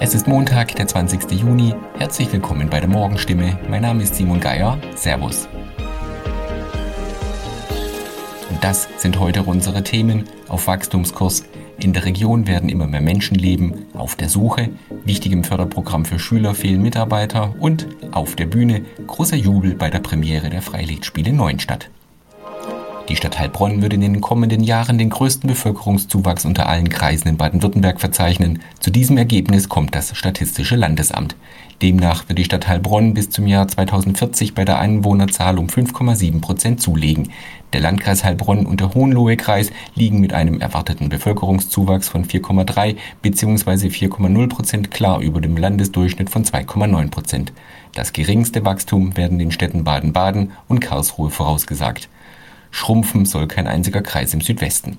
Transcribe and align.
Es 0.00 0.14
ist 0.14 0.26
Montag, 0.26 0.74
der 0.76 0.86
20. 0.86 1.30
Juni. 1.32 1.74
Herzlich 1.98 2.32
willkommen 2.32 2.70
bei 2.70 2.80
der 2.80 2.88
Morgenstimme. 2.88 3.58
Mein 3.68 3.82
Name 3.82 4.02
ist 4.02 4.16
Simon 4.16 4.40
Geier. 4.40 4.78
Servus. 4.94 5.48
Und 8.50 8.64
das 8.64 8.88
sind 8.96 9.20
heute 9.20 9.42
unsere 9.42 9.82
Themen 9.82 10.24
auf 10.48 10.66
Wachstumskurs. 10.66 11.44
In 11.78 11.92
der 11.92 12.04
Region 12.04 12.46
werden 12.46 12.68
immer 12.68 12.86
mehr 12.86 13.00
Menschen 13.00 13.34
leben, 13.34 13.86
auf 13.94 14.16
der 14.16 14.28
Suche, 14.28 14.70
wichtigem 15.04 15.44
Förderprogramm 15.44 16.04
für 16.04 16.18
Schüler 16.18 16.54
fehlen 16.54 16.82
Mitarbeiter 16.82 17.54
und 17.58 17.86
auf 18.12 18.34
der 18.34 18.46
Bühne 18.46 18.82
großer 19.06 19.36
Jubel 19.36 19.74
bei 19.74 19.90
der 19.90 20.00
Premiere 20.00 20.48
der 20.48 20.62
Freilichtspiele 20.62 21.32
Neuenstadt. 21.32 21.90
Die 23.08 23.16
Stadt 23.16 23.38
Heilbronn 23.38 23.82
wird 23.82 23.92
in 23.94 24.00
den 24.00 24.20
kommenden 24.20 24.62
Jahren 24.62 24.96
den 24.96 25.10
größten 25.10 25.48
Bevölkerungszuwachs 25.48 26.44
unter 26.44 26.68
allen 26.68 26.88
Kreisen 26.88 27.26
in 27.28 27.36
Baden-Württemberg 27.36 28.00
verzeichnen. 28.00 28.62
Zu 28.78 28.92
diesem 28.92 29.18
Ergebnis 29.18 29.68
kommt 29.68 29.94
das 29.94 30.16
Statistische 30.16 30.76
Landesamt. 30.76 31.34
Demnach 31.82 32.28
wird 32.28 32.38
die 32.38 32.44
Stadt 32.44 32.68
Heilbronn 32.68 33.12
bis 33.12 33.28
zum 33.28 33.48
Jahr 33.48 33.66
2040 33.66 34.54
bei 34.54 34.64
der 34.64 34.78
Einwohnerzahl 34.78 35.58
um 35.58 35.66
5,7 35.66 36.40
Prozent 36.40 36.80
zulegen. 36.80 37.30
Der 37.72 37.80
Landkreis 37.80 38.22
Heilbronn 38.22 38.66
und 38.66 38.78
der 38.78 38.94
Hohenlohe-Kreis 38.94 39.72
liegen 39.96 40.20
mit 40.20 40.32
einem 40.32 40.60
erwarteten 40.60 41.08
Bevölkerungszuwachs 41.08 42.08
von 42.08 42.24
4,3 42.24 42.96
bzw. 43.20 43.88
4,0 43.88 44.48
Prozent 44.48 44.90
klar 44.92 45.20
über 45.20 45.40
dem 45.40 45.56
Landesdurchschnitt 45.56 46.30
von 46.30 46.44
2,9 46.44 47.10
Prozent. 47.10 47.52
Das 47.94 48.12
geringste 48.12 48.64
Wachstum 48.64 49.16
werden 49.16 49.40
den 49.40 49.50
Städten 49.50 49.82
Baden-Baden 49.82 50.52
und 50.68 50.80
Karlsruhe 50.80 51.30
vorausgesagt. 51.30 52.08
Schrumpfen 52.72 53.26
soll 53.26 53.46
kein 53.46 53.68
einziger 53.68 54.02
Kreis 54.02 54.34
im 54.34 54.40
Südwesten. 54.40 54.96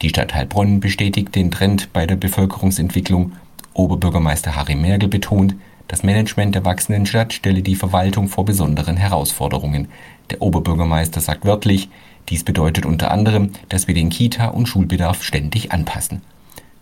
Die 0.00 0.08
Stadt 0.08 0.34
Heilbronn 0.34 0.80
bestätigt 0.80 1.34
den 1.34 1.50
Trend 1.50 1.92
bei 1.92 2.06
der 2.06 2.16
Bevölkerungsentwicklung. 2.16 3.32
Oberbürgermeister 3.74 4.56
Harry 4.56 4.76
Merkel 4.76 5.10
betont, 5.10 5.54
das 5.88 6.02
Management 6.02 6.54
der 6.54 6.64
wachsenden 6.64 7.04
Stadt 7.04 7.32
stelle 7.32 7.62
die 7.62 7.74
Verwaltung 7.74 8.28
vor 8.28 8.44
besonderen 8.44 8.96
Herausforderungen. 8.96 9.88
Der 10.30 10.40
Oberbürgermeister 10.40 11.20
sagt 11.20 11.44
wörtlich, 11.44 11.90
dies 12.28 12.44
bedeutet 12.44 12.86
unter 12.86 13.10
anderem, 13.10 13.50
dass 13.68 13.88
wir 13.88 13.94
den 13.94 14.08
Kita- 14.08 14.48
und 14.48 14.66
Schulbedarf 14.66 15.22
ständig 15.22 15.72
anpassen. 15.72 16.22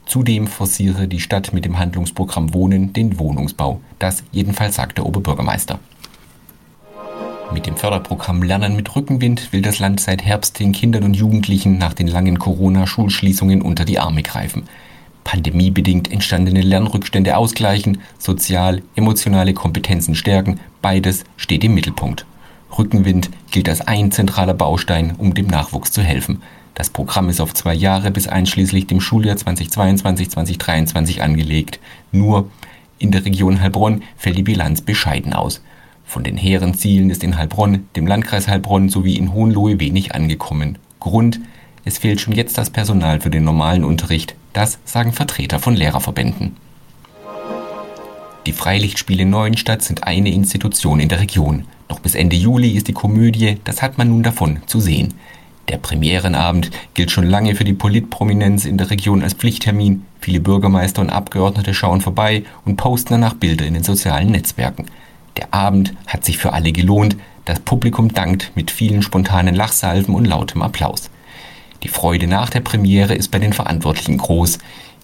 Zudem 0.04 0.46
forciere 0.46 1.08
die 1.08 1.20
Stadt 1.20 1.52
mit 1.52 1.64
dem 1.64 1.78
Handlungsprogramm 1.78 2.54
Wohnen 2.54 2.92
den 2.92 3.18
Wohnungsbau. 3.18 3.80
Das 3.98 4.24
jedenfalls 4.30 4.76
sagt 4.76 4.98
der 4.98 5.06
Oberbürgermeister. 5.06 5.80
Mit 7.52 7.66
dem 7.66 7.76
Förderprogramm 7.76 8.42
Lernen 8.42 8.76
mit 8.76 8.94
Rückenwind 8.94 9.52
will 9.52 9.62
das 9.62 9.78
Land 9.78 10.00
seit 10.00 10.22
Herbst 10.22 10.60
den 10.60 10.72
Kindern 10.72 11.04
und 11.04 11.14
Jugendlichen 11.14 11.78
nach 11.78 11.94
den 11.94 12.06
langen 12.06 12.38
Corona-Schulschließungen 12.38 13.62
unter 13.62 13.86
die 13.86 13.98
Arme 13.98 14.22
greifen. 14.22 14.64
Pandemiebedingt 15.24 16.12
entstandene 16.12 16.60
Lernrückstände 16.60 17.36
ausgleichen, 17.36 18.02
sozial, 18.18 18.82
emotionale 18.96 19.54
Kompetenzen 19.54 20.14
stärken, 20.14 20.60
beides 20.82 21.24
steht 21.36 21.64
im 21.64 21.74
Mittelpunkt. 21.74 22.26
Rückenwind 22.76 23.30
gilt 23.50 23.68
als 23.68 23.80
ein 23.80 24.12
zentraler 24.12 24.54
Baustein, 24.54 25.14
um 25.16 25.32
dem 25.32 25.46
Nachwuchs 25.46 25.90
zu 25.90 26.02
helfen. 26.02 26.42
Das 26.74 26.90
Programm 26.90 27.30
ist 27.30 27.40
auf 27.40 27.54
zwei 27.54 27.74
Jahre 27.74 28.10
bis 28.10 28.28
einschließlich 28.28 28.86
dem 28.86 29.00
Schuljahr 29.00 29.36
2022-2023 29.36 31.20
angelegt. 31.20 31.80
Nur 32.12 32.50
in 32.98 33.10
der 33.10 33.24
Region 33.24 33.60
Heilbronn 33.60 34.02
fällt 34.16 34.36
die 34.36 34.42
Bilanz 34.42 34.82
bescheiden 34.82 35.32
aus. 35.32 35.62
Von 36.08 36.24
den 36.24 36.38
hehren 36.38 36.72
Zielen 36.72 37.10
ist 37.10 37.22
in 37.22 37.36
Heilbronn, 37.36 37.86
dem 37.94 38.06
Landkreis 38.06 38.48
Heilbronn 38.48 38.88
sowie 38.88 39.16
in 39.16 39.34
Hohenlohe 39.34 39.78
wenig 39.78 40.14
angekommen. 40.14 40.78
Grund, 41.00 41.38
es 41.84 41.98
fehlt 41.98 42.18
schon 42.18 42.32
jetzt 42.32 42.56
das 42.56 42.70
Personal 42.70 43.20
für 43.20 43.28
den 43.28 43.44
normalen 43.44 43.84
Unterricht. 43.84 44.34
Das 44.54 44.78
sagen 44.86 45.12
Vertreter 45.12 45.58
von 45.58 45.76
Lehrerverbänden. 45.76 46.56
Die 48.46 48.54
Freilichtspiele 48.54 49.26
Neuenstadt 49.26 49.82
sind 49.82 50.04
eine 50.04 50.32
Institution 50.32 50.98
in 50.98 51.10
der 51.10 51.20
Region. 51.20 51.66
Noch 51.90 52.00
bis 52.00 52.14
Ende 52.14 52.36
Juli 52.36 52.70
ist 52.70 52.88
die 52.88 52.94
Komödie 52.94 53.58
Das 53.64 53.82
hat 53.82 53.98
man 53.98 54.08
nun 54.08 54.22
davon 54.22 54.60
zu 54.64 54.80
sehen. 54.80 55.12
Der 55.68 55.76
Premierenabend 55.76 56.70
gilt 56.94 57.10
schon 57.10 57.26
lange 57.26 57.54
für 57.54 57.64
die 57.64 57.74
Politprominenz 57.74 58.64
in 58.64 58.78
der 58.78 58.88
Region 58.88 59.22
als 59.22 59.34
Pflichttermin. 59.34 60.06
Viele 60.22 60.40
Bürgermeister 60.40 61.02
und 61.02 61.10
Abgeordnete 61.10 61.74
schauen 61.74 62.00
vorbei 62.00 62.44
und 62.64 62.76
posten 62.78 63.12
danach 63.12 63.34
Bilder 63.34 63.66
in 63.66 63.74
den 63.74 63.84
sozialen 63.84 64.30
Netzwerken. 64.30 64.86
Der 65.38 65.54
Abend 65.54 65.94
hat 66.06 66.24
sich 66.24 66.36
für 66.36 66.52
alle 66.52 66.72
gelohnt. 66.72 67.16
Das 67.44 67.60
Publikum 67.60 68.12
dankt 68.12 68.50
mit 68.56 68.70
vielen 68.70 69.02
spontanen 69.02 69.54
Lachsalven 69.54 70.14
und 70.14 70.26
lautem 70.26 70.62
Applaus. 70.62 71.10
Die 71.84 71.88
Freude 71.88 72.26
nach 72.26 72.50
der 72.50 72.60
Premiere 72.60 73.14
ist 73.14 73.30
bei 73.30 73.38
den 73.38 73.52
Verantwortlichen 73.52 74.18
groß. 74.18 74.58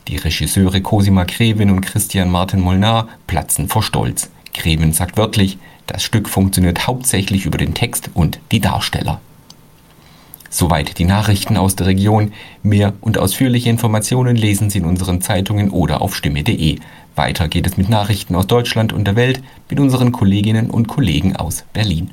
Die 0.09 0.17
Regisseure 0.17 0.81
Cosima 0.83 1.25
Krevin 1.25 1.71
und 1.71 1.83
Christian 1.83 2.31
Martin 2.31 2.61
Molnar 2.61 3.09
platzen 3.29 3.69
vor 3.69 3.85
Stolz. 3.85 4.29
Krevin 4.53 4.93
sagt 4.93 5.17
wörtlich, 5.17 5.57
das 5.87 6.03
Stück 6.03 6.29
funktioniert 6.29 6.87
hauptsächlich 6.89 7.47
über 7.47 7.59
den 7.59 7.75
Text 7.75 8.11
und 8.13 8.41
die 8.51 8.61
Darsteller. 8.61 9.21
Soweit 10.51 10.99
die 10.99 11.05
Nachrichten 11.05 11.57
aus 11.57 11.75
der 11.75 11.87
Region. 11.87 12.33
Mehr 12.63 12.93
und 13.01 13.19
ausführliche 13.19 13.71
Informationen 13.71 14.37
lesen 14.37 14.71
Sie 14.71 14.79
in 14.79 14.85
unseren 14.85 15.21
Zeitungen 15.21 15.71
oder 15.71 16.01
auf 16.01 16.15
stimme.de. 16.15 16.79
Weiter 17.17 17.49
geht 17.49 17.67
es 17.67 17.77
mit 17.77 17.89
Nachrichten 17.89 18.35
aus 18.35 18.47
Deutschland 18.47 18.93
und 18.93 19.05
der 19.05 19.17
Welt 19.17 19.43
mit 19.71 19.81
unseren 19.81 20.13
Kolleginnen 20.13 20.71
und 20.71 20.89
Kollegen 20.89 21.37
aus 21.37 21.65
Berlin. 21.73 22.11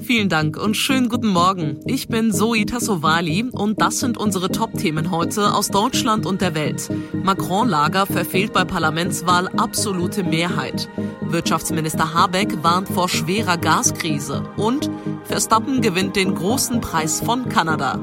Vielen 0.00 0.28
Dank 0.28 0.56
und 0.56 0.76
schönen 0.76 1.08
guten 1.08 1.28
Morgen. 1.28 1.78
Ich 1.86 2.08
bin 2.08 2.32
Zoe 2.32 2.66
Tassovali 2.66 3.44
und 3.52 3.80
das 3.80 4.00
sind 4.00 4.18
unsere 4.18 4.50
Top-Themen 4.50 5.12
heute 5.12 5.54
aus 5.54 5.68
Deutschland 5.68 6.26
und 6.26 6.40
der 6.40 6.56
Welt. 6.56 6.90
Macron-Lager 7.12 8.04
verfehlt 8.06 8.52
bei 8.52 8.64
Parlamentswahl 8.64 9.48
absolute 9.56 10.24
Mehrheit. 10.24 10.88
Wirtschaftsminister 11.20 12.12
Habeck 12.12 12.64
warnt 12.64 12.88
vor 12.88 13.08
schwerer 13.08 13.56
Gaskrise 13.56 14.42
und 14.56 14.90
Verstappen 15.24 15.80
gewinnt 15.80 16.16
den 16.16 16.34
großen 16.34 16.80
Preis 16.80 17.20
von 17.20 17.48
Kanada. 17.48 18.00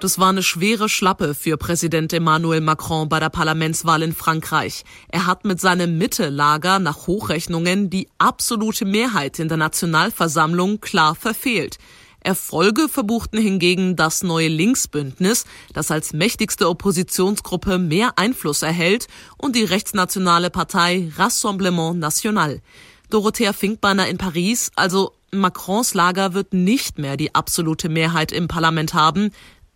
Das 0.00 0.18
war 0.18 0.30
eine 0.30 0.42
schwere 0.42 0.88
Schlappe 0.88 1.34
für 1.34 1.58
Präsident 1.58 2.14
Emmanuel 2.14 2.62
Macron 2.62 3.10
bei 3.10 3.20
der 3.20 3.28
Parlamentswahl 3.28 4.00
in 4.00 4.14
Frankreich. 4.14 4.84
Er 5.08 5.26
hat 5.26 5.44
mit 5.44 5.60
seinem 5.60 5.98
Mitte-Lager 5.98 6.78
nach 6.78 7.06
Hochrechnungen 7.06 7.90
die 7.90 8.08
absolute 8.16 8.86
Mehrheit 8.86 9.38
in 9.38 9.48
der 9.48 9.58
Nationalversammlung 9.58 10.80
klar 10.80 11.14
verfehlt. 11.14 11.76
Erfolge 12.20 12.88
verbuchten 12.88 13.38
hingegen 13.38 13.94
das 13.94 14.22
neue 14.22 14.48
Linksbündnis, 14.48 15.44
das 15.74 15.90
als 15.90 16.14
mächtigste 16.14 16.70
Oppositionsgruppe 16.70 17.76
mehr 17.78 18.12
Einfluss 18.16 18.62
erhält, 18.62 19.06
und 19.36 19.54
die 19.54 19.64
rechtsnationale 19.64 20.48
Partei 20.48 21.12
Rassemblement 21.18 21.98
National. 21.98 22.62
Dorothea 23.10 23.52
Finkbeiner 23.52 24.08
in 24.08 24.16
Paris, 24.16 24.70
also 24.76 25.12
Macrons 25.32 25.94
Lager 25.94 26.32
wird 26.32 26.54
nicht 26.54 26.98
mehr 26.98 27.16
die 27.16 27.34
absolute 27.34 27.88
Mehrheit 27.88 28.32
im 28.32 28.48
Parlament 28.48 28.94
haben. 28.94 29.30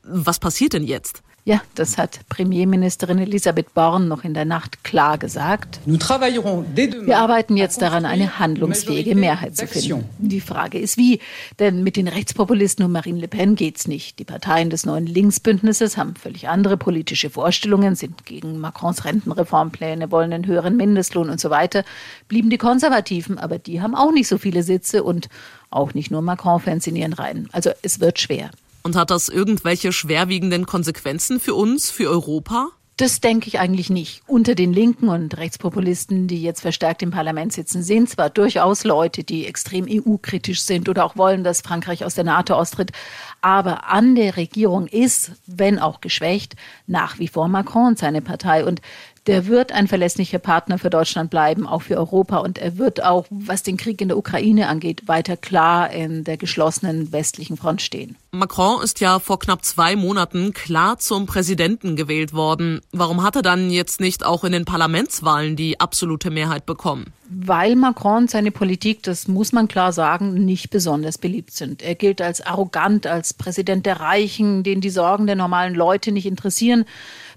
Was 0.06 0.38
passiert 0.38 0.72
denn 0.74 0.84
jetzt? 0.84 1.22
Ja, 1.46 1.60
das 1.74 1.98
hat 1.98 2.20
Premierministerin 2.30 3.18
Elisabeth 3.18 3.74
Born 3.74 4.08
noch 4.08 4.24
in 4.24 4.32
der 4.32 4.46
Nacht 4.46 4.82
klar 4.82 5.18
gesagt. 5.18 5.78
Wir 5.84 7.18
arbeiten 7.18 7.58
jetzt 7.58 7.82
daran, 7.82 8.06
eine 8.06 8.38
handlungsfähige 8.38 9.14
Mehrheit 9.14 9.54
zu 9.54 9.66
finden. 9.66 10.08
Die 10.18 10.40
Frage 10.40 10.78
ist 10.78 10.96
wie, 10.96 11.20
denn 11.58 11.82
mit 11.82 11.96
den 11.96 12.08
Rechtspopulisten 12.08 12.82
und 12.82 12.92
Marine 12.92 13.20
Le 13.20 13.28
Pen 13.28 13.56
geht's 13.56 13.86
nicht. 13.86 14.18
Die 14.18 14.24
Parteien 14.24 14.70
des 14.70 14.86
neuen 14.86 15.06
Linksbündnisses 15.06 15.98
haben 15.98 16.16
völlig 16.16 16.48
andere 16.48 16.78
politische 16.78 17.28
Vorstellungen, 17.28 17.94
sind 17.94 18.24
gegen 18.24 18.58
Macrons 18.58 19.04
Rentenreformpläne, 19.04 20.10
wollen 20.10 20.32
einen 20.32 20.46
höheren 20.46 20.78
Mindestlohn 20.78 21.28
und 21.28 21.40
so 21.40 21.50
weiter. 21.50 21.84
Blieben 22.26 22.48
die 22.48 22.56
Konservativen, 22.56 23.38
aber 23.38 23.58
die 23.58 23.82
haben 23.82 23.94
auch 23.94 24.12
nicht 24.12 24.28
so 24.28 24.38
viele 24.38 24.62
Sitze 24.62 25.04
und 25.04 25.28
auch 25.68 25.92
nicht 25.92 26.10
nur 26.10 26.22
Macron-Fans 26.22 26.86
in 26.86 26.96
ihren 26.96 27.12
Reihen. 27.12 27.50
Also 27.52 27.70
es 27.82 28.00
wird 28.00 28.18
schwer. 28.18 28.50
Und 28.84 28.96
hat 28.96 29.10
das 29.10 29.30
irgendwelche 29.30 29.92
schwerwiegenden 29.92 30.66
Konsequenzen 30.66 31.40
für 31.40 31.54
uns, 31.54 31.90
für 31.90 32.10
Europa? 32.10 32.68
Das 32.98 33.20
denke 33.20 33.48
ich 33.48 33.58
eigentlich 33.58 33.90
nicht. 33.90 34.22
Unter 34.28 34.54
den 34.54 34.72
Linken 34.72 35.08
und 35.08 35.36
Rechtspopulisten, 35.36 36.28
die 36.28 36.40
jetzt 36.40 36.60
verstärkt 36.60 37.02
im 37.02 37.10
Parlament 37.10 37.52
sitzen, 37.52 37.82
sind 37.82 38.08
zwar 38.08 38.30
durchaus 38.30 38.84
Leute, 38.84 39.24
die 39.24 39.46
extrem 39.46 39.86
EU-kritisch 39.88 40.62
sind 40.62 40.88
oder 40.88 41.04
auch 41.04 41.16
wollen, 41.16 41.42
dass 41.42 41.62
Frankreich 41.62 42.04
aus 42.04 42.14
der 42.14 42.22
NATO 42.22 42.54
austritt, 42.54 42.92
aber 43.40 43.90
an 43.90 44.14
der 44.14 44.36
Regierung 44.36 44.86
ist, 44.86 45.32
wenn 45.46 45.80
auch 45.80 46.00
geschwächt, 46.00 46.54
nach 46.86 47.18
wie 47.18 47.26
vor 47.26 47.48
Macron 47.48 47.88
und 47.88 47.98
seine 47.98 48.20
Partei. 48.20 48.64
Und 48.64 48.80
der 49.26 49.46
wird 49.46 49.72
ein 49.72 49.88
verlässlicher 49.88 50.38
Partner 50.38 50.78
für 50.78 50.90
Deutschland 50.90 51.30
bleiben, 51.30 51.66
auch 51.66 51.82
für 51.82 51.96
Europa. 51.96 52.36
Und 52.38 52.58
er 52.58 52.78
wird 52.78 53.02
auch, 53.02 53.26
was 53.30 53.64
den 53.64 53.76
Krieg 53.76 54.00
in 54.02 54.08
der 54.08 54.18
Ukraine 54.18 54.68
angeht, 54.68 55.08
weiter 55.08 55.36
klar 55.36 55.90
in 55.90 56.22
der 56.22 56.36
geschlossenen 56.36 57.10
westlichen 57.10 57.56
Front 57.56 57.82
stehen. 57.82 58.16
Macron 58.34 58.82
ist 58.82 59.00
ja 59.00 59.18
vor 59.18 59.38
knapp 59.38 59.64
zwei 59.64 59.96
Monaten 59.96 60.52
klar 60.52 60.98
zum 60.98 61.26
Präsidenten 61.26 61.96
gewählt 61.96 62.32
worden. 62.32 62.80
Warum 62.92 63.22
hat 63.22 63.36
er 63.36 63.42
dann 63.42 63.70
jetzt 63.70 64.00
nicht 64.00 64.26
auch 64.26 64.44
in 64.44 64.52
den 64.52 64.64
Parlamentswahlen 64.64 65.56
die 65.56 65.80
absolute 65.80 66.30
Mehrheit 66.30 66.66
bekommen? 66.66 67.12
Weil 67.28 67.76
Macron 67.76 68.28
seine 68.28 68.50
Politik, 68.50 69.02
das 69.02 69.28
muss 69.28 69.52
man 69.52 69.68
klar 69.68 69.92
sagen, 69.92 70.34
nicht 70.34 70.70
besonders 70.70 71.18
beliebt 71.18 71.52
sind. 71.52 71.82
Er 71.82 71.94
gilt 71.94 72.20
als 72.20 72.40
arrogant, 72.40 73.06
als 73.06 73.34
Präsident 73.34 73.86
der 73.86 74.00
Reichen, 74.00 74.62
den 74.62 74.80
die 74.80 74.90
Sorgen 74.90 75.26
der 75.26 75.36
normalen 75.36 75.74
Leute 75.74 76.12
nicht 76.12 76.26
interessieren. 76.26 76.84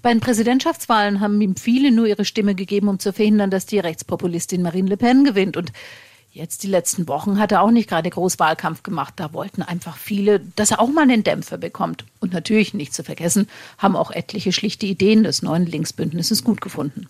Bei 0.01 0.11
den 0.11 0.19
Präsidentschaftswahlen 0.19 1.19
haben 1.19 1.39
ihm 1.41 1.55
viele 1.55 1.91
nur 1.91 2.05
ihre 2.05 2.25
Stimme 2.25 2.55
gegeben, 2.55 2.87
um 2.87 2.99
zu 2.99 3.13
verhindern, 3.13 3.49
dass 3.49 3.65
die 3.65 3.79
Rechtspopulistin 3.79 4.61
Marine 4.61 4.89
Le 4.89 4.97
Pen 4.97 5.23
gewinnt. 5.23 5.57
Und 5.57 5.71
Jetzt 6.37 6.61
die 6.61 6.67
letzten 6.67 7.07
Wochen 7.07 7.39
hat 7.39 7.51
er 7.51 7.63
auch 7.63 7.71
nicht 7.71 7.89
gerade 7.89 8.11
groß 8.11 8.37
Wahlkampf 8.37 8.83
gemacht. 8.83 9.15
Da 9.15 9.33
wollten 9.33 9.63
einfach 9.63 9.97
viele, 9.97 10.39
dass 10.55 10.69
er 10.69 10.79
auch 10.79 10.87
mal 10.87 11.01
einen 11.01 11.23
Dämpfer 11.23 11.57
bekommt. 11.57 12.05
Und 12.19 12.31
natürlich, 12.31 12.75
nicht 12.75 12.93
zu 12.93 13.03
vergessen, 13.03 13.49
haben 13.79 13.95
auch 13.95 14.11
etliche 14.11 14.51
schlichte 14.51 14.85
Ideen 14.85 15.23
des 15.23 15.41
neuen 15.41 15.65
Linksbündnisses 15.65 16.43
gut 16.43 16.61
gefunden. 16.61 17.07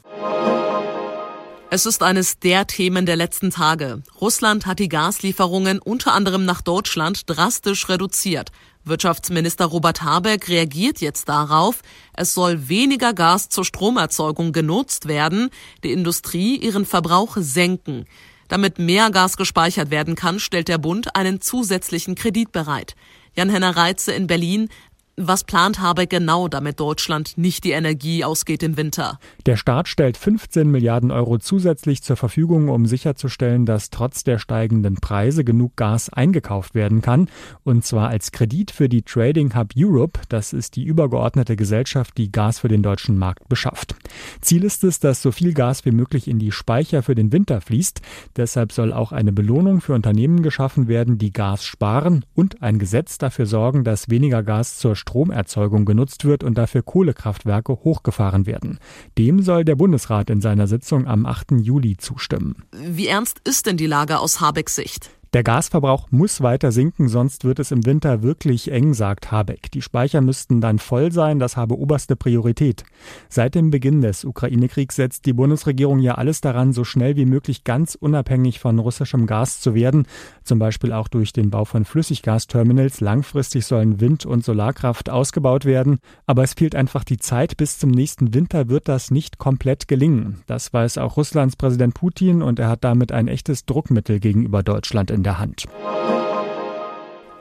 Es 1.70 1.86
ist 1.86 2.04
eines 2.04 2.40
der 2.40 2.68
Themen 2.68 3.06
der 3.06 3.18
letzten 3.18 3.52
Tage. 3.52 4.02
Russland 4.22 4.66
hat 4.66 4.80
die 4.80 4.88
Gaslieferungen 4.88 5.80
unter 5.80 6.14
anderem 6.14 6.46
nach 6.46 6.62
Deutschland 6.62 7.30
drastisch 7.30 7.90
reduziert. 7.90 8.54
Wirtschaftsminister 8.86 9.66
Robert 9.66 10.04
Habeck 10.04 10.48
reagiert 10.48 11.02
jetzt 11.02 11.28
darauf. 11.28 11.82
Es 12.14 12.34
soll 12.34 12.70
weniger 12.70 13.14
Gas 13.14 13.50
zur 13.50 13.66
Stromerzeugung 13.66 14.54
genutzt 14.54 15.10
werden, 15.10 15.50
die 15.84 15.92
Industrie 15.92 16.56
ihren 16.56 16.86
Verbrauch 16.86 17.36
senken. 17.38 18.06
Damit 18.48 18.80
mehr 18.80 19.10
Gas 19.12 19.38
gespeichert 19.38 19.92
werden 19.92 20.16
kann, 20.16 20.40
stellt 20.40 20.68
der 20.68 20.78
Bund 20.78 21.16
einen 21.16 21.42
zusätzlichen 21.42 22.16
Kredit 22.16 22.52
bereit. 22.52 22.96
Jan-Henner 23.36 23.76
Reitze 23.76 24.14
in 24.14 24.28
Berlin. 24.28 24.70
Was 25.20 25.44
plant 25.44 25.82
Habeck 25.82 26.12
genau, 26.12 26.48
damit 26.48 26.80
Deutschland 26.80 27.40
nicht 27.40 27.64
die 27.64 27.72
Energie 27.72 28.24
ausgeht 28.24 28.62
im 28.62 28.78
Winter? 28.78 29.18
Der 29.48 29.58
Staat 29.58 29.88
stellt 29.88 30.16
15 30.16 30.70
Milliarden 30.70 31.10
Euro 31.10 31.40
zusätzlich 31.40 32.04
zur 32.04 32.18
Verfügung, 32.18 32.70
um 32.70 32.86
sicherzustellen, 32.86 33.66
dass 33.66 33.90
trotz 33.90 34.24
der 34.24 34.38
steigenden 34.38 34.98
Preise 34.98 35.44
genug 35.44 35.76
Gas 35.76 36.10
eingekauft 36.14 36.76
werden 36.76 37.02
kann. 37.02 37.30
Und 37.64 37.84
zwar 37.84 38.10
als 38.10 38.32
Kredit 38.32 38.70
für 38.70 38.90
die 38.90 39.02
Trading 39.02 39.56
Hub 39.56 39.72
Europe. 39.76 40.20
Das 40.30 40.54
ist 40.54 40.76
die 40.76 40.84
übergeordnete 40.84 41.56
Gesellschaft, 41.56 42.16
die 42.20 42.32
Gas 42.32 42.60
für 42.60 42.68
den 42.68 42.84
deutschen 42.84 43.18
Markt 43.18 43.50
beschafft. 43.50 43.96
Ziel 44.42 44.64
ist 44.64 44.84
es, 44.84 45.00
dass 45.00 45.24
so 45.24 45.32
viel 45.32 45.56
Gas 45.56 45.84
wie 45.84 45.92
möglich 45.94 46.28
in 46.28 46.38
die 46.38 46.52
Speicher 46.52 47.02
für 47.02 47.16
den 47.16 47.32
Winter 47.32 47.60
fließt. 47.60 48.02
Deshalb 48.36 48.72
soll 48.72 48.94
auch 48.94 49.14
eine 49.14 49.32
Belohnung 49.32 49.82
für 49.82 49.96
Unternehmen 49.96 50.44
geschaffen 50.44 50.88
werden, 50.88 51.18
die 51.18 51.34
Gas 51.34 51.64
sparen 51.64 52.24
und 52.36 52.62
ein 52.62 52.78
Gesetz 52.78 53.18
dafür 53.18 53.48
sorgen, 53.48 53.84
dass 53.84 54.10
weniger 54.10 54.44
Gas 54.44 54.78
zur 54.78 54.96
Stromerzeugung 55.08 55.86
genutzt 55.86 56.26
wird 56.26 56.44
und 56.44 56.58
dafür 56.58 56.84
Kohlekraftwerke 56.84 57.72
hochgefahren 57.72 58.46
werden. 58.46 58.80
Dem 59.18 59.42
soll 59.42 59.64
der 59.64 59.76
Bundesrat 59.76 60.30
in 60.30 60.42
seiner 60.42 60.68
Sitzung 60.68 61.08
am 61.08 61.26
8. 61.26 61.52
Juli 61.62 61.96
zustimmen. 61.96 62.64
Wie 62.74 63.08
ernst 63.08 63.40
ist 63.46 63.68
denn 63.68 63.78
die 63.78 63.88
Lage 63.88 64.20
aus 64.20 64.42
Habecks 64.42 64.76
Sicht? 64.76 65.10
Der 65.34 65.44
Gasverbrauch 65.44 66.08
muss 66.10 66.40
weiter 66.40 66.72
sinken, 66.72 67.10
sonst 67.10 67.44
wird 67.44 67.60
es 67.60 67.72
im 67.72 67.86
Winter 67.86 68.24
wirklich 68.24 68.72
eng, 68.72 68.94
sagt 68.94 69.30
Habeck. 69.30 69.70
Die 69.72 69.82
Speicher 69.82 70.22
müssten 70.22 70.62
dann 70.62 70.80
voll 70.80 71.12
sein, 71.12 71.38
das 71.38 71.58
habe 71.58 71.78
oberste 71.78 72.16
Priorität. 72.16 72.86
Seit 73.28 73.54
dem 73.54 73.70
Beginn 73.70 74.00
des 74.00 74.24
Ukraine-Kriegs 74.24 74.96
setzt 74.96 75.26
die 75.26 75.34
Bundesregierung 75.34 76.00
ja 76.00 76.16
alles 76.16 76.40
daran, 76.40 76.72
so 76.72 76.86
schnell 76.86 77.18
wie 77.18 77.26
möglich 77.26 77.66
ganz 77.66 77.96
unabhängig 77.96 78.60
von 78.60 78.80
russischem 78.80 79.28
Gas 79.28 79.60
zu 79.60 79.76
werden, 79.76 80.06
zum 80.44 80.60
Beispiel 80.60 80.94
auch 80.94 81.10
durch 81.10 81.34
den 81.34 81.50
Bau 81.50 81.66
von 81.66 81.84
Flüssiggasterminals. 81.84 83.02
Langfristig 83.02 83.66
sollen 83.66 84.00
Wind- 84.00 84.26
und 84.26 84.46
Solarkraft 84.46 85.10
ausgebaut 85.10 85.66
werden, 85.66 86.00
aber 86.26 86.44
es 86.44 86.54
fehlt 86.54 86.74
einfach 86.74 87.04
die 87.04 87.18
Zeit. 87.18 87.58
Bis 87.58 87.80
zum 87.80 87.92
nächsten 87.92 88.34
Winter 88.34 88.70
wird 88.70 88.88
das 88.88 89.12
nicht 89.12 89.40
komplett 89.40 89.90
gelingen. 89.90 90.42
Das 90.48 90.72
weiß 90.72 90.98
auch 91.00 91.18
Russlands 91.18 91.58
Präsident 91.58 91.96
Putin 91.96 92.42
und 92.42 92.60
er 92.60 92.70
hat 92.70 92.86
damit 92.86 93.12
ein 93.12 93.28
echtes 93.28 93.66
Druckmittel 93.66 94.22
gegenüber 94.22 94.64
Deutschland 94.64 95.12
in 95.18 95.24
der 95.24 95.40
Hand. 95.40 95.66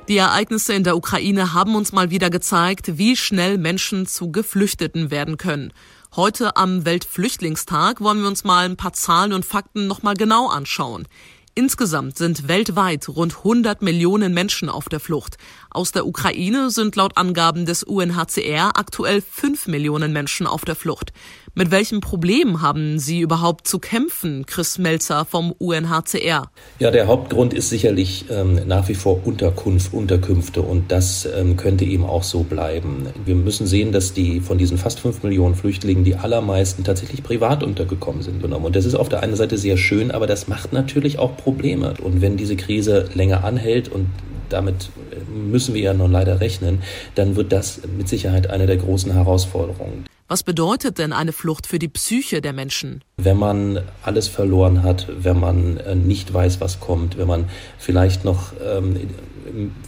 Die 0.09 0.17
Ereignisse 0.17 0.73
in 0.73 0.85
der 0.85 0.97
Ukraine 0.97 1.53
haben 1.53 1.75
uns 1.75 1.93
mal 1.93 2.11
wieder 2.11 2.31
gezeigt, 2.31 2.97
wie 2.99 3.17
schnell 3.17 3.59
Menschen 3.59 4.07
zu 4.07 4.31
Geflüchteten 4.31 5.11
werden 5.11 5.37
können. 5.37 5.73
Heute 6.15 6.57
am 6.57 6.85
Weltflüchtlingstag 6.85 8.01
wollen 8.01 8.21
wir 8.21 8.29
uns 8.29 8.45
mal 8.45 8.65
ein 8.65 8.77
paar 8.77 8.93
Zahlen 8.93 9.33
und 9.33 9.45
Fakten 9.45 9.87
nochmal 9.87 10.15
genau 10.15 10.49
anschauen. 10.49 11.07
Insgesamt 11.55 12.19
sind 12.19 12.49
weltweit 12.49 13.09
rund 13.09 13.39
100 13.39 13.83
Millionen 13.83 14.33
Menschen 14.33 14.69
auf 14.69 14.89
der 14.89 15.01
Flucht. 15.01 15.39
Aus 15.77 15.93
der 15.93 16.07
Ukraine 16.07 16.71
sind 16.71 16.97
laut 16.97 17.19
Angaben 17.19 17.67
des 17.67 17.83
UNHCR 17.83 18.79
aktuell 18.79 19.21
5 19.21 19.67
Millionen 19.67 20.11
Menschen 20.11 20.47
auf 20.47 20.65
der 20.65 20.75
Flucht. 20.75 21.13
Mit 21.55 21.71
welchen 21.71 22.01
Problemen 22.01 22.63
haben 22.63 22.99
Sie 22.99 23.21
überhaupt 23.21 23.69
zu 23.69 23.79
kämpfen, 23.79 24.47
Chris 24.47 24.79
Melzer 24.79 25.27
vom 25.27 25.53
UNHCR? 25.53 26.51
Ja, 26.79 26.91
der 26.91 27.09
Hauptgrund 27.09 27.53
ist 27.53 27.69
sicherlich 27.69 28.25
ähm, 28.31 28.59
nach 28.67 28.89
wie 28.89 28.95
vor 28.95 29.21
Unterkunft, 29.27 29.93
Unterkünfte 29.93 30.63
und 30.63 30.91
das 30.91 31.27
ähm, 31.27 31.59
könnte 31.59 31.85
eben 31.85 32.07
auch 32.07 32.23
so 32.23 32.43
bleiben. 32.43 33.09
Wir 33.27 33.35
müssen 33.35 33.67
sehen, 33.67 33.93
dass 33.93 34.15
die 34.15 34.41
von 34.41 34.57
diesen 34.57 34.79
fast 34.79 35.01
fünf 35.01 35.23
Millionen 35.25 35.57
Flüchtlingen 35.57 36.05
die 36.05 36.15
allermeisten 36.15 36.85
tatsächlich 36.85 37.23
privat 37.23 37.63
untergekommen 37.63 38.23
sind. 38.23 38.43
Und 38.43 38.77
das 38.77 38.87
ist 38.87 38.95
auf 38.95 39.11
der 39.11 39.23
einen 39.23 39.37
Seite 39.37 39.59
sehr 39.59 39.77
schön, 39.77 40.11
aber 40.11 40.27
das 40.27 40.49
macht 40.49 40.73
natürlich 40.73 41.19
auch 41.19 41.37
Probleme. 41.37 41.93
Und 42.03 42.23
wenn 42.23 42.39
diese 42.39 42.57
Krise 42.57 43.11
länger 43.13 43.45
anhält 43.45 43.91
und 43.91 44.07
damit 44.49 44.91
müssen 45.29 45.75
wir 45.75 45.83
ja 45.83 45.95
nun 45.95 46.13
leider 46.13 46.41
rechnen, 46.41 46.83
dann 47.15 47.37
wird 47.37 47.53
das 47.53 47.81
mit 47.97 48.09
Sicherheit 48.09 48.51
eine 48.51 48.67
der 48.67 48.77
großen 48.77 49.13
Herausforderungen. 49.13 50.05
Was 50.29 50.43
bedeutet 50.43 50.99
denn 50.99 51.13
eine 51.13 51.33
Flucht 51.33 51.69
für 51.69 51.79
die 51.79 51.89
Psyche 51.89 52.41
der 52.41 52.53
Menschen? 52.53 53.03
Wenn 53.17 53.37
man 53.37 53.83
alles 54.03 54.27
verloren 54.27 54.83
hat, 54.83 55.07
wenn 55.21 55.39
man 55.39 55.77
äh, 55.77 55.95
nicht 55.95 56.35
weiß, 56.35 56.61
was 56.61 56.81
kommt, 56.81 57.17
wenn 57.17 57.29
man 57.29 57.49
vielleicht 57.79 58.25
noch 58.25 58.53
ähm, 58.61 58.97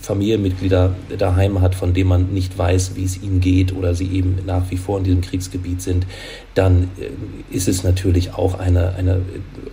Familienmitglieder 0.01 0.95
daheim 1.19 1.61
hat, 1.61 1.75
von 1.75 1.95
denen 1.95 2.09
man 2.09 2.33
nicht 2.33 2.57
weiß, 2.57 2.93
wie 2.95 3.05
es 3.05 3.23
ihnen 3.23 3.41
geht 3.41 3.75
oder 3.75 3.95
sie 3.95 4.09
eben 4.09 4.39
nach 4.47 4.71
wie 4.71 4.77
vor 4.77 4.99
in 4.99 5.05
diesem 5.05 5.21
Kriegsgebiet 5.21 5.83
sind, 5.83 6.07
dann 6.55 6.91
äh, 6.99 7.55
ist 7.55 7.69
es 7.69 7.85
natürlich 7.85 8.35
auch 8.35 8.59
eine, 8.59 8.95
eine 8.95 9.23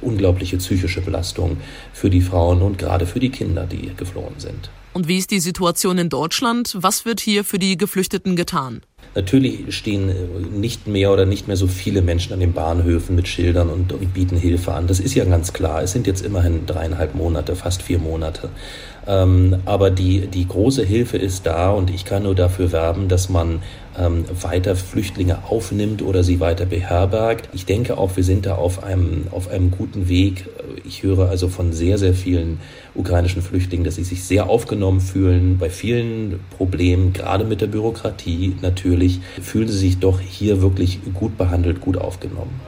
unglaubliche 0.02 0.58
psychische 0.58 1.02
Belastung 1.02 1.58
für 1.94 2.10
die 2.10 2.22
Frauen 2.22 2.62
und 2.62 2.78
gerade 2.78 3.06
für 3.06 3.20
die 3.20 3.30
Kinder, 3.30 3.66
die 3.66 3.92
geflohen 3.96 4.36
sind. 4.38 4.70
Und 4.94 5.10
wie 5.10 5.18
ist 5.18 5.32
die 5.32 5.42
Situation 5.42 5.98
in 5.98 6.08
Deutschland? 6.10 6.78
Was 6.80 7.04
wird 7.04 7.20
hier 7.20 7.44
für 7.44 7.60
die 7.60 7.76
Geflüchteten 7.76 8.38
getan? 8.38 8.82
Natürlich 9.14 9.76
stehen 9.76 10.10
äh, 10.10 10.14
nicht 10.52 10.88
mehr 10.88 11.12
oder 11.12 11.26
nicht 11.26 11.48
mehr 11.48 11.58
so 11.58 11.68
viele 11.68 12.02
Menschen 12.02 12.34
an 12.34 12.40
den 12.40 12.54
Bahnhöfen 12.54 13.16
mit 13.16 13.28
Schildern 13.28 13.70
und, 13.70 13.94
und 13.94 14.14
bieten 14.14 14.38
Hilfe 14.38 14.74
an. 14.74 14.88
Das 14.88 15.00
ist 15.00 15.16
ja 15.16 15.26
ganz 15.26 15.54
klar. 15.54 15.84
Es 15.84 15.92
sind 15.92 16.08
jetzt 16.08 16.26
immerhin 16.26 16.66
dreieinhalb 16.66 17.16
Monate, 17.16 17.56
fast 17.56 17.82
vier 17.82 18.00
Monate. 18.00 18.50
Ähm, 19.08 19.58
aber 19.66 19.92
die, 19.92 20.28
die 20.28 20.48
große 20.48 20.84
Hilfe 20.84 21.18
ist 21.18 21.46
da 21.46 21.70
und 21.70 21.92
ich 21.92 22.06
kann 22.06 22.24
nur 22.24 22.36
dafür 22.36 22.72
werben, 22.72 23.08
dass 23.08 23.30
man 23.30 23.62
ähm, 23.98 24.26
weiter 24.42 24.76
Flüchtlinge 24.76 25.46
aufnimmt 25.48 26.02
oder 26.02 26.24
sie 26.24 26.40
weiter 26.40 26.66
beherbergt. 26.66 27.50
Ich 27.54 27.66
denke 27.66 27.98
auch, 27.98 28.16
wir 28.16 28.24
sind 28.24 28.46
da 28.46 28.56
auf 28.56 28.84
einem, 28.84 29.28
auf 29.32 29.50
einem 29.50 29.72
guten 29.72 30.10
Weg. 30.10 30.50
Ich 30.86 31.04
höre 31.04 31.30
also 31.30 31.50
von 31.50 31.72
sehr, 31.72 31.98
sehr 31.98 32.14
vielen 32.14 32.60
ukrainischen 32.96 33.42
Flüchtlingen, 33.42 33.86
dass 33.86 33.96
sie 33.96 34.04
sich 34.04 34.24
sehr 34.24 34.50
aufgenommen 34.50 35.02
fühlen. 35.02 35.58
Bei 35.60 35.70
vielen 35.70 36.40
Problemen, 36.58 37.14
gerade 37.14 37.46
mit 37.46 37.62
der 37.62 37.68
Bürokratie 37.68 38.56
natürlich, 38.62 38.95
fühlen 39.42 39.68
sie 39.68 39.78
sich 39.78 40.00
doch 40.00 40.20
hier 40.20 40.62
wirklich 40.62 41.00
gut 41.14 41.38
behandelt, 41.38 41.82
gut 41.82 41.98
aufgenommen. 41.98 42.60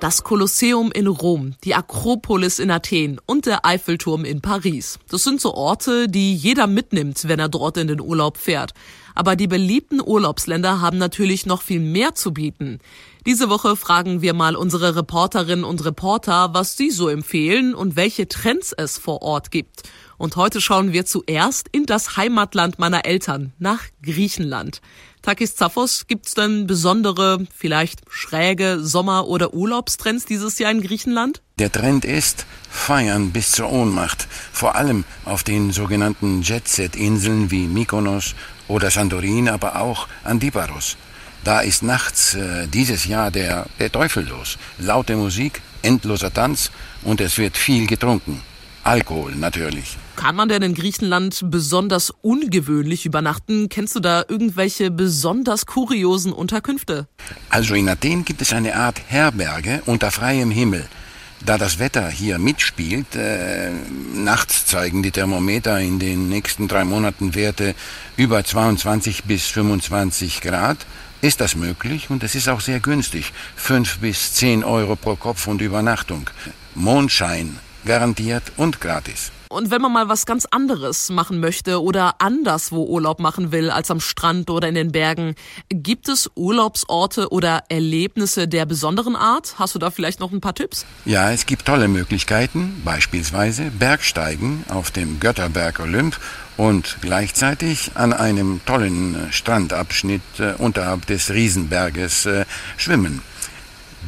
Das 0.00 0.22
Kolosseum 0.22 0.92
in 0.92 1.06
Rom, 1.06 1.54
die 1.64 1.74
Akropolis 1.74 2.58
in 2.58 2.70
Athen 2.70 3.20
und 3.24 3.46
der 3.46 3.64
Eiffelturm 3.64 4.26
in 4.26 4.42
Paris. 4.42 4.98
Das 5.08 5.22
sind 5.24 5.40
so 5.40 5.54
Orte, 5.54 6.08
die 6.08 6.34
jeder 6.34 6.66
mitnimmt, 6.66 7.26
wenn 7.26 7.38
er 7.38 7.48
dort 7.48 7.78
in 7.78 7.86
den 7.86 8.00
Urlaub 8.00 8.36
fährt. 8.36 8.74
Aber 9.14 9.36
die 9.36 9.46
beliebten 9.46 10.00
Urlaubsländer 10.00 10.80
haben 10.80 10.98
natürlich 10.98 11.46
noch 11.46 11.62
viel 11.62 11.80
mehr 11.80 12.14
zu 12.14 12.32
bieten. 12.32 12.80
Diese 13.26 13.48
Woche 13.48 13.76
fragen 13.76 14.20
wir 14.20 14.34
mal 14.34 14.54
unsere 14.54 14.96
Reporterinnen 14.96 15.64
und 15.64 15.84
Reporter, 15.84 16.52
was 16.52 16.76
sie 16.76 16.90
so 16.90 17.08
empfehlen 17.08 17.74
und 17.74 17.96
welche 17.96 18.28
Trends 18.28 18.74
es 18.76 18.98
vor 18.98 19.22
Ort 19.22 19.50
gibt. 19.50 19.82
Und 20.18 20.36
heute 20.36 20.60
schauen 20.60 20.92
wir 20.92 21.06
zuerst 21.06 21.68
in 21.72 21.86
das 21.86 22.16
Heimatland 22.16 22.78
meiner 22.78 23.04
Eltern, 23.04 23.52
nach 23.58 23.82
Griechenland. 24.02 24.80
Takis 25.22 25.56
Zaphos, 25.56 26.06
gibt's 26.06 26.34
denn 26.34 26.66
besondere, 26.66 27.46
vielleicht 27.54 28.02
schräge 28.10 28.80
Sommer- 28.80 29.26
oder 29.26 29.54
Urlaubstrends 29.54 30.26
dieses 30.26 30.58
Jahr 30.58 30.70
in 30.70 30.82
Griechenland? 30.82 31.40
Der 31.58 31.72
Trend 31.72 32.04
ist 32.04 32.44
Feiern 32.68 33.30
bis 33.30 33.52
zur 33.52 33.72
Ohnmacht, 33.72 34.28
vor 34.52 34.74
allem 34.74 35.04
auf 35.24 35.42
den 35.42 35.72
sogenannten 35.72 36.42
Jet-Set-Inseln 36.42 37.50
wie 37.50 37.66
Mykonos 37.68 38.34
oder 38.68 38.90
Santorin, 38.90 39.48
aber 39.48 39.80
auch 39.80 40.08
Antiparos. 40.24 40.96
Da 41.44 41.60
ist 41.60 41.82
nachts 41.82 42.34
äh, 42.34 42.66
dieses 42.68 43.04
Jahr 43.04 43.30
der, 43.30 43.66
der 43.78 43.92
Teufel 43.92 44.26
los. 44.26 44.56
Laute 44.78 45.14
Musik, 45.16 45.60
endloser 45.82 46.32
Tanz 46.32 46.70
und 47.02 47.20
es 47.20 47.36
wird 47.36 47.56
viel 47.56 47.86
getrunken. 47.86 48.40
Alkohol 48.82 49.34
natürlich. 49.34 49.96
Kann 50.16 50.36
man 50.36 50.48
denn 50.48 50.62
in 50.62 50.74
Griechenland 50.74 51.40
besonders 51.44 52.12
ungewöhnlich 52.22 53.06
übernachten? 53.06 53.68
Kennst 53.68 53.96
du 53.96 54.00
da 54.00 54.24
irgendwelche 54.28 54.90
besonders 54.90 55.66
kuriosen 55.66 56.32
Unterkünfte? 56.32 57.08
Also 57.48 57.74
in 57.74 57.88
Athen 57.88 58.24
gibt 58.24 58.42
es 58.42 58.52
eine 58.52 58.76
Art 58.76 59.00
Herberge 59.08 59.82
unter 59.86 60.10
freiem 60.10 60.50
Himmel. 60.50 60.86
Da 61.46 61.58
das 61.58 61.78
Wetter 61.78 62.08
hier 62.08 62.38
mitspielt, 62.38 63.14
äh, 63.16 63.70
nachts 64.14 64.64
zeigen 64.64 65.02
die 65.02 65.10
Thermometer 65.10 65.78
in 65.78 65.98
den 65.98 66.30
nächsten 66.30 66.68
drei 66.68 66.84
Monaten 66.84 67.34
Werte 67.34 67.74
über 68.16 68.42
22 68.42 69.24
bis 69.24 69.46
25 69.48 70.40
Grad. 70.40 70.78
ist 71.20 71.40
das 71.40 71.54
möglich 71.56 72.10
und 72.10 72.22
es 72.22 72.34
ist 72.34 72.48
auch 72.48 72.60
sehr 72.60 72.80
günstig. 72.80 73.32
Fünf 73.56 73.98
bis 73.98 74.34
zehn 74.34 74.62
Euro 74.62 74.94
pro 74.94 75.16
Kopf 75.16 75.46
und 75.46 75.62
Übernachtung. 75.62 76.28
Mondschein 76.74 77.58
garantiert 77.86 78.52
und 78.56 78.80
gratis. 78.80 79.30
Und 79.54 79.70
wenn 79.70 79.80
man 79.80 79.92
mal 79.92 80.08
was 80.08 80.26
ganz 80.26 80.46
anderes 80.46 81.10
machen 81.10 81.38
möchte 81.38 81.80
oder 81.80 82.16
anderswo 82.20 82.82
Urlaub 82.82 83.20
machen 83.20 83.52
will 83.52 83.70
als 83.70 83.88
am 83.88 84.00
Strand 84.00 84.50
oder 84.50 84.66
in 84.66 84.74
den 84.74 84.90
Bergen, 84.90 85.36
gibt 85.68 86.08
es 86.08 86.28
Urlaubsorte 86.34 87.28
oder 87.30 87.62
Erlebnisse 87.68 88.48
der 88.48 88.66
besonderen 88.66 89.14
Art? 89.14 89.54
Hast 89.56 89.76
du 89.76 89.78
da 89.78 89.92
vielleicht 89.92 90.18
noch 90.18 90.32
ein 90.32 90.40
paar 90.40 90.56
Tipps? 90.56 90.84
Ja, 91.04 91.30
es 91.30 91.46
gibt 91.46 91.66
tolle 91.66 91.86
Möglichkeiten, 91.86 92.82
beispielsweise 92.84 93.70
Bergsteigen 93.70 94.64
auf 94.70 94.90
dem 94.90 95.20
Götterberg 95.20 95.78
Olymp 95.78 96.18
und 96.56 96.96
gleichzeitig 97.00 97.92
an 97.94 98.12
einem 98.12 98.60
tollen 98.66 99.28
Strandabschnitt 99.30 100.22
äh, 100.40 100.54
unterhalb 100.58 101.06
des 101.06 101.30
Riesenberges 101.30 102.26
äh, 102.26 102.44
schwimmen. 102.76 103.22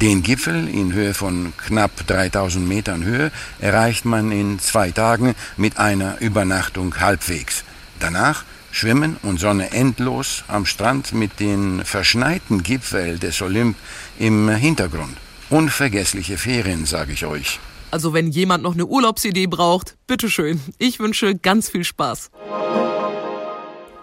Den 0.03 0.23
Gipfel 0.23 0.69
in 0.69 0.93
Höhe 0.93 1.15
von 1.15 1.55
knapp 1.57 2.07
3000 2.07 2.69
Metern 2.69 3.03
Höhe 3.03 3.33
erreicht 3.61 4.05
man 4.05 4.31
in 4.31 4.59
zwei 4.59 4.91
Tagen 4.91 5.35
mit 5.57 5.79
einer 5.79 6.21
Übernachtung 6.21 7.01
halbwegs. 7.01 7.65
Danach 7.99 8.45
Schwimmen 8.71 9.17
und 9.23 9.41
Sonne 9.41 9.71
endlos 9.71 10.45
am 10.49 10.67
Strand 10.67 11.15
mit 11.15 11.41
den 11.41 11.83
verschneiten 11.83 12.63
Gipfel 12.63 13.19
des 13.19 13.41
Olymp 13.41 13.77
im 14.19 14.51
Hintergrund. 14.51 15.17
Unvergessliche 15.49 16.37
Ferien, 16.37 16.85
sage 16.85 17.15
ich 17.15 17.25
euch. 17.25 17.59
Also 17.91 18.13
wenn 18.13 18.31
jemand 18.31 18.65
noch 18.65 18.75
eine 18.75 18.85
Urlaubsidee 18.85 19.47
braucht, 19.47 19.97
bitteschön. 20.07 20.61
Ich 20.77 20.99
wünsche 20.99 21.37
ganz 21.37 21.71
viel 21.71 21.85
Spaß. 21.85 22.31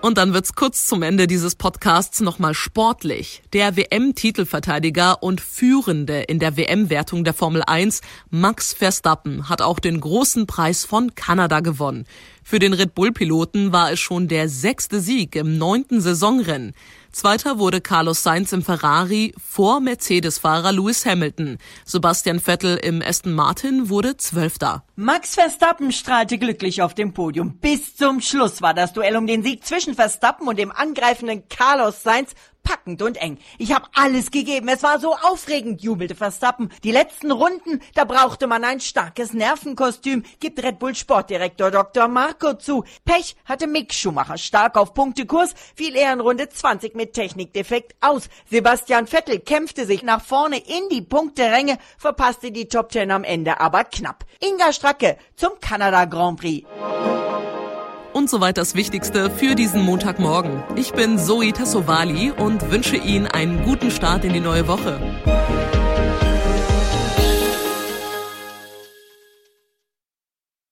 Und 0.04 0.18
dann 0.18 0.34
wird's 0.34 0.54
kurz 0.54 0.86
zum 0.86 1.02
Ende 1.02 1.28
dieses 1.28 1.56
Podcasts 1.56 2.20
nochmal 2.20 2.54
sportlich. 2.54 3.42
Der 3.54 3.78
WM-Titelverteidiger 3.78 5.24
und 5.24 5.40
Führende 5.40 6.24
in 6.24 6.40
der 6.40 6.58
WM-Wertung 6.58 7.24
der 7.24 7.34
Formel 7.34 7.64
1, 7.66 8.02
Max 8.30 8.74
Verstappen, 8.74 9.48
hat 9.48 9.62
auch 9.62 9.80
den 9.80 10.02
großen 10.02 10.46
Preis 10.46 10.84
von 10.84 11.16
Kanada 11.16 11.62
gewonnen. 11.62 12.06
Für 12.46 12.60
den 12.60 12.74
Red 12.74 12.94
Bull-Piloten 12.94 13.72
war 13.72 13.92
es 13.92 14.00
schon 14.00 14.28
der 14.28 14.50
sechste 14.50 15.00
Sieg 15.00 15.36
im 15.36 15.58
neunten 15.58 16.02
Saisonrennen. 16.02 16.74
Zweiter 17.14 17.58
wurde 17.58 17.80
Carlos 17.80 18.24
Sainz 18.24 18.52
im 18.54 18.64
Ferrari 18.64 19.34
vor 19.38 19.80
Mercedes-Fahrer 19.80 20.72
Lewis 20.72 21.06
Hamilton. 21.06 21.58
Sebastian 21.86 22.40
Vettel 22.40 22.78
im 22.78 23.02
Aston 23.02 23.34
Martin 23.34 23.90
wurde 23.90 24.18
Zwölfter. 24.18 24.84
Max 24.96 25.36
Verstappen 25.36 25.92
strahlte 25.92 26.38
glücklich 26.38 26.82
auf 26.82 26.94
dem 26.94 27.14
Podium. 27.14 27.58
Bis 27.60 27.96
zum 27.96 28.20
Schluss 28.20 28.62
war 28.62 28.74
das 28.74 28.94
Duell 28.94 29.16
um 29.16 29.28
den 29.28 29.44
Sieg 29.44 29.64
zwischen 29.64 29.94
Verstappen 29.94 30.48
und 30.48 30.58
dem 30.58 30.72
angreifenden 30.72 31.48
Carlos 31.50 32.04
Sainz 32.04 32.32
packend 32.64 33.02
und 33.02 33.18
eng. 33.18 33.38
Ich 33.58 33.74
habe 33.74 33.88
alles 33.94 34.32
gegeben. 34.32 34.68
Es 34.68 34.84
war 34.84 35.00
so 35.00 35.16
aufregend, 35.16 35.82
jubelte 35.82 36.16
Verstappen. 36.16 36.70
Die 36.84 36.92
letzten 36.92 37.32
Runden, 37.32 37.82
da 37.94 38.06
brauchte 38.06 38.48
man 38.48 38.64
ein 38.64 38.80
starkes 38.80 39.34
Nervenkostüm, 39.34 40.24
gibt 40.40 40.62
Red 40.64 40.80
Bull 40.80 40.96
Sportdirektor 40.96 41.72
Dr. 41.72 42.08
Marco 42.08 42.54
zu. 42.54 42.84
Pech 43.06 43.36
hatte 43.46 43.68
Mick 43.68 43.94
Schumacher 43.94 44.38
stark 44.38 44.78
auf 44.78 44.94
Punktekurs, 44.94 45.54
fiel 45.76 45.96
er 45.96 46.14
in 46.14 46.20
Runde 46.20 46.50
20 46.50 46.96
mit 46.96 47.14
Technikdefekt 47.14 47.96
aus. 48.02 48.30
Sebastian 48.50 49.08
Vettel 49.08 49.40
kämpfte 49.40 49.86
sich 49.86 50.04
nach 50.04 50.24
vorne 50.24 50.58
in 50.58 50.90
die 50.90 51.02
Punkteränge, 51.02 51.78
verpasste 51.98 52.52
die 52.52 52.68
Top 52.68 52.90
Ten 52.90 53.12
am 53.12 53.24
Ende 53.24 53.60
aber 53.60 53.84
knapp. 53.84 54.26
Inga 54.40 54.74
Stracke 54.74 55.18
zum 55.36 55.52
Kanada 55.60 56.06
Grand 56.06 56.40
Prix 56.40 56.68
und 58.14 58.30
so 58.30 58.40
weiter 58.40 58.62
das 58.62 58.76
Wichtigste 58.76 59.30
für 59.30 59.56
diesen 59.56 59.82
Montagmorgen. 59.82 60.64
Ich 60.76 60.94
bin 60.94 61.18
Zoe 61.18 61.52
Tassovali 61.52 62.32
und 62.32 62.72
wünsche 62.72 62.96
Ihnen 62.96 63.28
einen 63.28 63.64
guten 63.64 63.92
Start 63.92 64.24
in 64.24 64.34
die 64.34 64.40
neue 64.40 64.68
Woche. 64.68 65.00